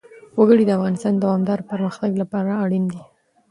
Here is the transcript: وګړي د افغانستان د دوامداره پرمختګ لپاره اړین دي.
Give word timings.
وګړي 0.39 0.63
د 0.65 0.71
افغانستان 0.77 1.13
د 1.15 1.19
دوامداره 1.23 1.67
پرمختګ 1.71 2.11
لپاره 2.21 2.51
اړین 2.63 2.83
دي. 2.93 3.01